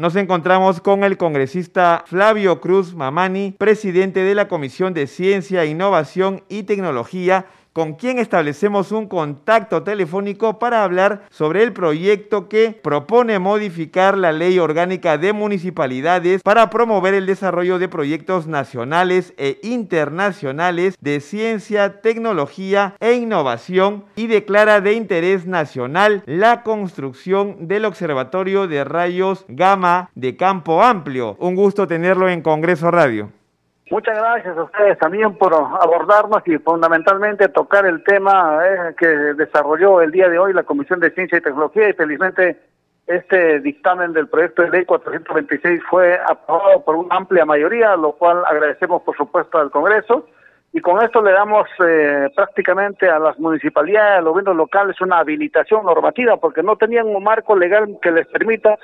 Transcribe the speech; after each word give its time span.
Nos 0.00 0.16
encontramos 0.16 0.80
con 0.80 1.04
el 1.04 1.18
congresista 1.18 2.04
Flavio 2.06 2.62
Cruz 2.62 2.94
Mamani, 2.94 3.54
presidente 3.58 4.24
de 4.24 4.34
la 4.34 4.48
Comisión 4.48 4.94
de 4.94 5.06
Ciencia, 5.06 5.66
Innovación 5.66 6.42
y 6.48 6.62
Tecnología 6.62 7.44
con 7.72 7.94
quien 7.94 8.18
establecemos 8.18 8.92
un 8.92 9.06
contacto 9.06 9.82
telefónico 9.82 10.58
para 10.58 10.84
hablar 10.84 11.22
sobre 11.30 11.62
el 11.62 11.72
proyecto 11.72 12.48
que 12.48 12.78
propone 12.82 13.38
modificar 13.38 14.18
la 14.18 14.32
ley 14.32 14.58
orgánica 14.58 15.18
de 15.18 15.32
municipalidades 15.32 16.42
para 16.42 16.70
promover 16.70 17.14
el 17.14 17.26
desarrollo 17.26 17.78
de 17.78 17.88
proyectos 17.88 18.46
nacionales 18.46 19.34
e 19.36 19.58
internacionales 19.62 20.96
de 21.00 21.20
ciencia, 21.20 22.00
tecnología 22.00 22.94
e 23.00 23.14
innovación 23.14 24.04
y 24.16 24.26
declara 24.26 24.80
de 24.80 24.94
interés 24.94 25.46
nacional 25.46 26.22
la 26.26 26.62
construcción 26.62 27.68
del 27.68 27.84
Observatorio 27.84 28.66
de 28.66 28.84
Rayos 28.84 29.44
Gamma 29.48 30.10
de 30.14 30.36
Campo 30.36 30.82
Amplio. 30.82 31.36
Un 31.38 31.54
gusto 31.54 31.86
tenerlo 31.86 32.28
en 32.28 32.42
Congreso 32.42 32.90
Radio. 32.90 33.39
Muchas 33.90 34.16
gracias 34.16 34.56
a 34.56 34.62
ustedes 34.62 34.98
también 34.98 35.36
por 35.36 35.52
abordarnos 35.52 36.46
y 36.46 36.56
fundamentalmente 36.58 37.48
tocar 37.48 37.84
el 37.86 38.04
tema 38.04 38.60
eh, 38.64 38.94
que 38.96 39.08
desarrolló 39.08 40.00
el 40.00 40.12
día 40.12 40.28
de 40.28 40.38
hoy 40.38 40.52
la 40.52 40.62
Comisión 40.62 41.00
de 41.00 41.10
Ciencia 41.10 41.38
y 41.38 41.40
Tecnología 41.40 41.88
y 41.88 41.94
felizmente 41.94 42.56
este 43.08 43.58
dictamen 43.58 44.12
del 44.12 44.28
proyecto 44.28 44.62
de 44.62 44.70
ley 44.70 44.84
426 44.84 45.82
fue 45.90 46.16
aprobado 46.24 46.84
por 46.84 46.94
una 46.94 47.16
amplia 47.16 47.44
mayoría, 47.44 47.96
lo 47.96 48.12
cual 48.12 48.44
agradecemos 48.46 49.02
por 49.02 49.16
supuesto 49.16 49.58
al 49.58 49.72
Congreso 49.72 50.24
y 50.72 50.80
con 50.80 51.02
esto 51.02 51.20
le 51.20 51.32
damos 51.32 51.66
eh, 51.84 52.28
prácticamente 52.34 53.08
a 53.08 53.18
las 53.18 53.38
municipalidades, 53.40 54.18
a 54.18 54.20
los 54.20 54.32
gobiernos 54.32 54.56
locales 54.56 55.00
una 55.00 55.18
habilitación 55.18 55.84
normativa 55.84 56.36
porque 56.36 56.62
no 56.62 56.76
tenían 56.76 57.08
un 57.08 57.22
marco 57.24 57.56
legal 57.56 57.98
que 58.00 58.12
les 58.12 58.26
permita 58.28 58.78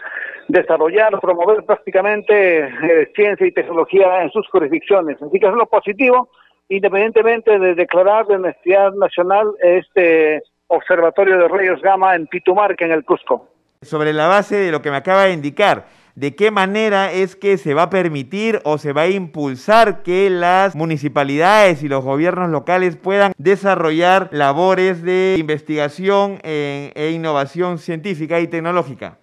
desarrollar, 0.49 1.21
promover 1.21 1.65
prácticamente 1.65 2.65
eh, 2.65 3.13
ciencia 3.15 3.47
y 3.47 3.53
tecnología 3.53 4.23
en 4.23 4.31
sus 4.31 4.49
jurisdicciones. 4.49 5.23
Así 5.23 5.39
que 5.39 5.47
es 5.47 5.55
lo 5.55 5.67
positivo, 5.67 6.29
independientemente 6.69 7.57
de 7.57 7.75
declarar 7.77 8.27
de 8.27 8.39
necesidad 8.39 8.93
nacional 8.95 9.47
este 9.61 10.43
observatorio 10.67 11.39
de 11.39 11.47
rayos 11.47 11.81
gamma 11.83 12.17
en 12.17 12.27
Pitumarca, 12.27 12.85
en 12.85 12.91
el 12.91 13.05
Cusco. 13.05 13.49
Sobre 13.83 14.13
la 14.13 14.27
base 14.27 14.57
de 14.57 14.73
lo 14.73 14.83
que 14.83 14.91
me 14.91 14.97
acaba 14.97 15.25
de 15.25 15.33
indicar, 15.33 15.85
de 16.17 16.35
qué 16.35 16.51
manera 16.51 17.13
es 17.13 17.37
que 17.37 17.59
se 17.59 17.75
va 17.75 17.83
a 17.83 17.91
permitir 17.91 18.61
o 18.65 18.79
se 18.79 18.95
va 18.95 19.03
a 19.03 19.09
impulsar 19.09 20.03
que 20.03 20.31
las 20.31 20.75
municipalidades 20.75 21.83
y 21.83 21.89
los 21.89 22.03
gobiernos 22.03 22.49
locales 22.49 22.97
puedan 22.97 23.33
desarrollar 23.37 24.31
labores 24.33 25.03
de 25.03 25.37
investigación 25.39 26.39
e, 26.43 26.91
e 26.97 27.11
innovación 27.11 27.77
científica 27.77 28.41
y 28.41 28.49
tecnológica. 28.49 29.19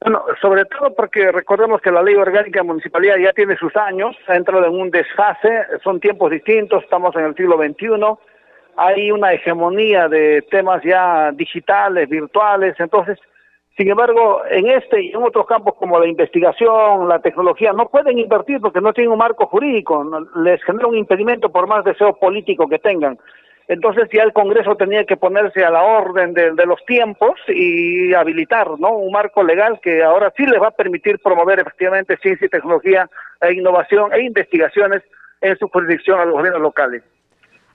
Bueno, 0.00 0.24
sobre 0.40 0.64
todo 0.64 0.94
porque 0.94 1.30
recordemos 1.32 1.80
que 1.80 1.90
la 1.90 2.02
ley 2.02 2.14
orgánica 2.14 2.60
de 2.60 2.66
municipalidad 2.66 3.16
ya 3.16 3.32
tiene 3.32 3.56
sus 3.56 3.76
años, 3.76 4.16
ha 4.28 4.36
entrado 4.36 4.64
en 4.64 4.72
un 4.72 4.90
desfase, 4.90 5.64
son 5.82 5.98
tiempos 5.98 6.30
distintos, 6.30 6.84
estamos 6.84 7.14
en 7.16 7.24
el 7.24 7.34
siglo 7.34 7.56
XXI, 7.56 7.88
hay 8.76 9.10
una 9.10 9.32
hegemonía 9.32 10.08
de 10.08 10.42
temas 10.50 10.82
ya 10.84 11.32
digitales, 11.32 12.08
virtuales, 12.08 12.74
entonces 12.78 13.18
sin 13.76 13.88
embargo, 13.88 14.42
en 14.50 14.68
este 14.68 15.02
y 15.02 15.10
en 15.10 15.22
otros 15.22 15.46
campos 15.46 15.74
como 15.76 15.98
la 15.98 16.06
investigación, 16.06 17.08
la 17.08 17.20
tecnología, 17.20 17.72
no 17.72 17.88
pueden 17.88 18.18
invertir 18.18 18.60
porque 18.60 18.82
no 18.82 18.92
tienen 18.92 19.12
un 19.12 19.18
marco 19.18 19.46
jurídico, 19.46 20.06
les 20.36 20.62
genera 20.62 20.86
un 20.86 20.96
impedimento 20.96 21.50
por 21.50 21.66
más 21.66 21.82
deseo 21.84 22.14
político 22.14 22.68
que 22.68 22.78
tengan. 22.78 23.18
Entonces 23.68 24.08
ya 24.12 24.24
el 24.24 24.34
Congreso 24.34 24.76
tenía 24.76 25.04
que 25.04 25.16
ponerse 25.16 25.64
a 25.64 25.70
la 25.70 25.82
orden 25.82 26.34
de, 26.34 26.66
los 26.66 26.84
tiempos 26.84 27.32
y 27.48 28.12
habilitar 28.12 28.78
¿no? 28.78 28.90
un 28.90 29.12
marco 29.12 29.42
legal 29.42 29.80
que 29.82 30.02
ahora 30.02 30.30
sí 30.36 30.44
les 30.44 30.60
va 30.60 30.68
a 30.68 30.72
permitir 30.72 31.18
promover 31.20 31.60
efectivamente 31.60 32.18
ciencia 32.18 32.46
y 32.46 32.50
tecnología 32.50 33.08
e 33.40 33.54
innovación 33.54 34.12
e 34.12 34.22
investigaciones 34.24 35.02
en 35.40 35.56
su 35.56 35.68
jurisdicción 35.68 36.20
a 36.20 36.24
los 36.26 36.34
gobiernos 36.34 36.60
locales. 36.60 37.02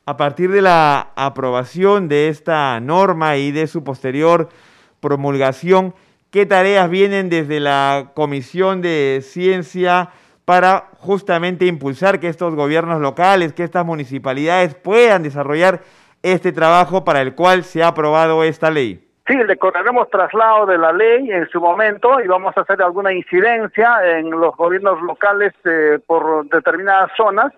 A 0.05 0.15
partir 0.17 0.51
de 0.51 0.61
la 0.61 1.07
aprobación 1.15 2.07
de 2.07 2.27
esta 2.27 2.79
norma 2.79 3.37
y 3.37 3.51
de 3.51 3.65
su 3.65 3.83
posterior 3.83 4.49
promulgación, 4.99 5.93
¿qué 6.31 6.45
tareas 6.45 6.89
vienen 6.89 7.29
desde 7.29 7.59
la 7.59 8.11
Comisión 8.13 8.81
de 8.81 9.19
Ciencia 9.23 10.09
para 10.45 10.85
justamente 10.99 11.65
impulsar 11.65 12.19
que 12.19 12.27
estos 12.27 12.55
gobiernos 12.55 13.01
locales, 13.01 13.53
que 13.53 13.63
estas 13.63 13.85
municipalidades 13.85 14.75
puedan 14.75 15.23
desarrollar 15.23 15.81
este 16.23 16.51
trabajo 16.51 17.03
para 17.03 17.21
el 17.21 17.35
cual 17.35 17.63
se 17.63 17.83
ha 17.83 17.87
aprobado 17.87 18.43
esta 18.43 18.69
ley? 18.69 19.03
Sí, 19.27 19.35
le 19.35 19.57
correremos 19.57 20.09
traslado 20.09 20.65
de 20.65 20.77
la 20.77 20.93
ley 20.93 21.29
en 21.31 21.49
su 21.49 21.59
momento 21.59 22.21
y 22.21 22.27
vamos 22.27 22.57
a 22.57 22.61
hacer 22.61 22.81
alguna 22.81 23.11
incidencia 23.11 23.97
en 24.17 24.31
los 24.31 24.55
gobiernos 24.55 25.01
locales 25.01 25.53
eh, 25.65 25.99
por 26.07 26.47
determinadas 26.47 27.11
zonas 27.17 27.51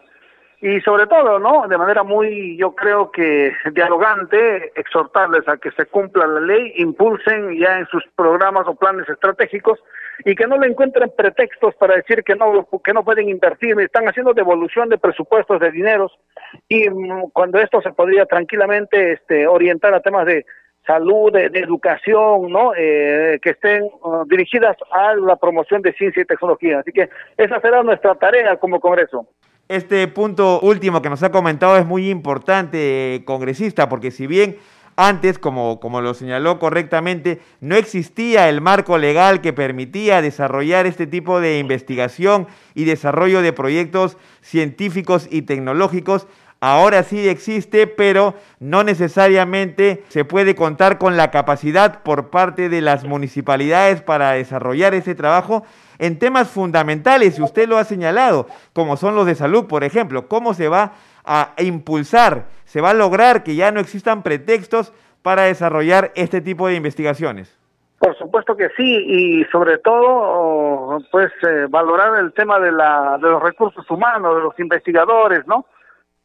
y 0.62 0.81
sobre 0.81 1.08
todo, 1.08 1.40
¿no? 1.40 1.68
De 1.68 1.78
manera 1.78 2.03
muy, 2.03 2.58
yo 2.58 2.75
creo 2.75 3.12
que 3.12 3.53
dialogante, 3.72 4.72
exhortarles 4.75 5.47
a 5.47 5.58
que 5.58 5.72
se 5.72 5.86
cumpla 5.86 6.28
la 6.28 6.42
ley, 6.42 6.74
impulsen 6.78 7.58
ya 7.58 7.80
en 7.80 7.88
sus 7.88 8.03
programas 8.16 8.68
o 8.68 8.75
planes 8.75 9.08
estratégicos 9.08 9.80
y 10.25 10.36
que 10.36 10.48
no 10.48 10.58
le 10.58 10.68
encuentren 10.68 11.12
pretextos 11.16 11.75
para 11.75 11.96
decir 11.96 12.25
que 12.25 12.36
no 12.36 12.68
que 12.84 12.94
no 12.94 13.06
pueden 13.06 13.30
invertir, 13.30 13.80
están 13.80 14.09
haciendo 14.09 14.34
devolución 14.34 14.90
de 14.90 14.98
presupuestos 14.98 15.62
de 15.62 15.72
dineros 15.72 16.19
y 16.68 16.90
mm, 16.90 17.30
cuando 17.31 17.59
esto 17.59 17.81
se 17.81 17.94
podría 17.94 18.25
tranquilamente 18.25 19.14
este 19.14 19.48
orientar 19.48 19.94
a 19.94 20.02
temas 20.02 20.25
de 20.25 20.46
salud, 20.86 21.31
de, 21.31 21.46
educación, 21.53 22.52
¿no? 22.52 22.74
Eh, 22.75 23.40
que 23.42 23.52
estén 23.52 23.84
uh, 23.84 24.25
dirigidas 24.25 24.75
a 24.92 25.14
la 25.16 25.36
promoción 25.36 25.81
de 25.84 25.94
ciencia 25.94 26.24
y 26.24 26.25
tecnología. 26.25 26.80
Así 26.80 26.92
que 26.92 27.09
esa 27.38 27.62
será 27.62 27.84
nuestra 27.84 28.16
tarea 28.16 28.58
como 28.58 28.80
Congreso. 28.80 29.28
Este 29.69 30.07
punto 30.07 30.59
último 30.62 31.03
que 31.03 31.12
nos 31.12 31.22
ha 31.22 31.30
comentado 31.30 31.78
es 31.78 31.85
muy 31.85 32.09
importante, 32.09 33.22
congresista, 33.24 33.88
porque 33.88 34.09
si 34.09 34.25
bien 34.25 34.57
antes, 34.96 35.38
como, 35.38 35.80
como 35.80 36.02
lo 36.02 36.16
señaló 36.16 36.57
correctamente, 36.57 37.40
no 37.62 37.75
existía 37.75 38.50
el 38.50 38.62
marco 38.62 38.97
legal 38.97 39.41
que 39.41 39.53
permitía 39.53 40.24
desarrollar 40.24 40.88
este 40.88 41.06
tipo 41.06 41.40
de 41.40 41.59
investigación 41.59 42.47
y 42.74 42.85
desarrollo 42.85 43.44
de 43.44 43.53
proyectos 43.53 44.18
científicos 44.41 45.28
y 45.30 45.44
tecnológicos. 45.44 46.25
Ahora 46.62 47.03
sí 47.03 47.30
existe, 47.30 47.88
pero 47.88 48.34
no 48.59 48.84
necesariamente 48.84 50.03
se 50.09 50.25
puede 50.25 50.56
contar 50.56 50.97
con 50.97 51.16
la 51.16 51.31
capacidad 51.31 52.03
por 52.03 52.30
parte 52.30 52.68
de 52.68 52.81
las 52.81 53.06
municipalidades 53.06 54.02
para 54.02 54.31
desarrollar 54.34 54.94
ese 54.94 55.16
trabajo 55.16 55.64
en 56.00 56.19
temas 56.19 56.50
fundamentales, 56.50 57.40
y 57.40 57.42
usted 57.42 57.68
lo 57.68 57.78
ha 57.78 57.86
señalado, 57.86 58.48
como 58.74 58.98
son 58.98 59.16
los 59.16 59.25
de 59.25 59.36
salud, 59.36 59.68
por 59.68 59.86
ejemplo, 59.86 60.28
cómo 60.28 60.53
se 60.53 60.68
va 60.68 60.94
a 61.25 61.53
impulsar, 61.59 62.46
se 62.66 62.81
va 62.81 62.90
a 62.90 62.94
lograr 62.94 63.44
que 63.44 63.56
ya 63.56 63.72
no 63.72 63.80
existan 63.80 64.24
pretextos 64.24 64.94
para 65.22 65.44
desarrollar 65.44 66.12
este 66.16 66.42
tipo 66.42 66.68
de 66.68 66.75
investigaciones. 66.75 67.58
Por 68.00 68.18
supuesto 68.18 68.56
que 68.56 68.69
sí, 68.78 68.84
y 68.84 69.46
sobre 69.46 69.78
todo, 69.78 71.00
pues, 71.12 71.31
eh, 71.48 71.68
valorar 71.69 72.18
el 72.19 72.34
tema 72.34 72.59
de, 72.59 72.72
la, 72.72 73.18
de 73.22 73.30
los 73.30 73.44
recursos 73.44 73.90
humanos, 73.92 74.36
de 74.36 74.42
los 74.42 74.59
investigadores, 74.59 75.46
¿no? 75.48 75.66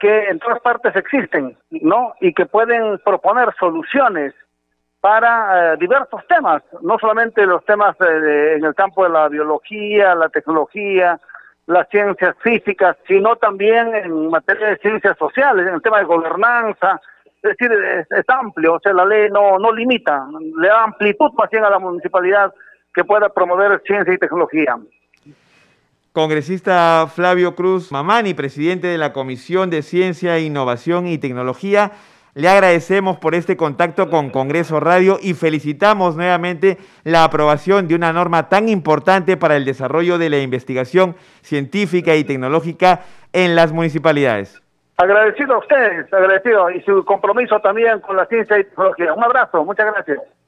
Que 0.04 0.28
en 0.28 0.38
todas 0.38 0.60
partes 0.60 0.94
existen, 0.96 1.56
¿no? 1.70 2.12
Y 2.20 2.34
que 2.34 2.44
pueden 2.44 2.98
proponer 2.98 3.48
soluciones 3.58 4.34
para 5.00 5.72
eh, 5.72 5.76
diversos 5.78 6.20
temas, 6.26 6.62
no 6.82 6.98
solamente 6.98 7.46
los 7.46 7.64
temas 7.64 7.96
en 8.00 8.62
el 8.62 8.74
campo 8.74 9.04
de 9.04 9.08
la 9.08 9.30
biología, 9.30 10.14
la 10.14 10.28
tecnología, 10.28 11.18
las 11.66 11.88
ciencias 11.88 12.36
físicas, 12.42 12.98
sino 13.08 13.36
también 13.36 13.94
en 13.94 14.28
materia 14.28 14.66
de 14.66 14.76
ciencias 14.76 15.16
sociales, 15.16 15.66
en 15.66 15.76
el 15.76 15.80
tema 15.80 16.00
de 16.00 16.04
gobernanza, 16.04 17.00
es 17.42 17.56
decir, 17.56 17.72
es, 17.72 18.24
amplio, 18.28 18.74
o 18.74 18.80
sea, 18.80 18.92
la 18.92 19.06
ley 19.06 19.30
no, 19.30 19.58
no 19.58 19.72
limita, 19.72 20.26
le 20.60 20.68
da 20.68 20.84
amplitud 20.84 21.32
más 21.32 21.48
bien 21.48 21.64
a 21.64 21.70
la 21.70 21.78
municipalidad 21.78 22.52
que 22.92 23.04
pueda 23.04 23.30
promover 23.30 23.80
ciencia 23.86 24.12
y 24.12 24.18
tecnología. 24.18 24.76
Congresista 26.14 27.08
Flavio 27.12 27.56
Cruz 27.56 27.90
Mamani, 27.90 28.34
presidente 28.34 28.86
de 28.86 28.98
la 28.98 29.12
Comisión 29.12 29.68
de 29.68 29.82
Ciencia, 29.82 30.38
Innovación 30.38 31.08
y 31.08 31.18
Tecnología, 31.18 31.90
le 32.34 32.48
agradecemos 32.48 33.18
por 33.18 33.34
este 33.34 33.56
contacto 33.56 34.08
con 34.08 34.30
Congreso 34.30 34.78
Radio 34.78 35.18
y 35.20 35.34
felicitamos 35.34 36.14
nuevamente 36.14 36.78
la 37.02 37.24
aprobación 37.24 37.88
de 37.88 37.96
una 37.96 38.12
norma 38.12 38.48
tan 38.48 38.68
importante 38.68 39.36
para 39.36 39.56
el 39.56 39.64
desarrollo 39.64 40.16
de 40.16 40.30
la 40.30 40.38
investigación 40.38 41.16
científica 41.42 42.14
y 42.14 42.22
tecnológica 42.22 43.00
en 43.32 43.56
las 43.56 43.72
municipalidades. 43.72 44.62
Agradecido 44.96 45.56
a 45.56 45.58
ustedes, 45.58 46.12
agradecido 46.12 46.70
y 46.70 46.80
su 46.82 47.04
compromiso 47.04 47.58
también 47.58 47.98
con 47.98 48.16
la 48.16 48.26
ciencia 48.26 48.60
y 48.60 48.62
tecnología. 48.62 49.12
Un 49.12 49.24
abrazo, 49.24 49.64
muchas 49.64 49.86
gracias. 49.86 50.20